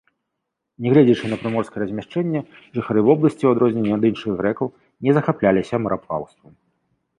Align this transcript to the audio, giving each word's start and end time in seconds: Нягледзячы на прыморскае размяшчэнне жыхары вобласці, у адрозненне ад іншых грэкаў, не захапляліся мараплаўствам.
Нягледзячы 0.85 1.25
на 1.33 1.37
прыморскае 1.41 1.79
размяшчэнне 1.83 2.39
жыхары 2.79 2.99
вобласці, 3.09 3.43
у 3.49 3.51
адрозненне 3.53 3.93
ад 3.99 4.03
іншых 4.11 4.31
грэкаў, 4.41 4.67
не 5.09 5.19
захапляліся 5.19 5.75
мараплаўствам. 5.85 6.51